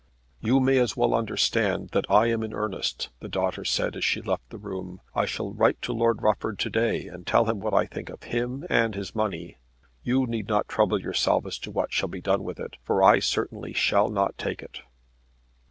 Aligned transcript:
"You 0.39 0.59
may 0.59 0.79
as 0.79 0.97
well 0.97 1.13
understand 1.13 1.89
that 1.89 2.09
I 2.09 2.25
am 2.31 2.41
in 2.41 2.55
earnest," 2.55 3.09
the 3.19 3.29
daughter 3.29 3.63
said 3.63 3.95
as 3.95 4.03
she 4.03 4.19
left 4.19 4.49
the 4.49 4.57
room. 4.57 4.99
"I 5.13 5.27
shall 5.27 5.53
write 5.53 5.79
to 5.83 5.93
Lord 5.93 6.23
Rufford 6.23 6.57
to 6.57 6.71
day 6.71 7.05
and 7.05 7.27
tell 7.27 7.45
him 7.47 7.59
what 7.59 7.75
I 7.75 7.85
think 7.85 8.09
of 8.09 8.23
him 8.23 8.65
and 8.67 8.95
his 8.95 9.13
money. 9.13 9.59
You 10.01 10.25
need 10.25 10.47
not 10.47 10.67
trouble 10.67 10.99
yourself 10.99 11.45
as 11.45 11.59
to 11.59 11.69
what 11.71 11.93
shall 11.93 12.09
be 12.09 12.19
done 12.19 12.43
with 12.43 12.59
it, 12.59 12.77
for 12.81 13.03
I 13.03 13.19
certainly 13.19 13.73
shall 13.73 14.09
not 14.09 14.39
take 14.39 14.63
it." 14.63 14.79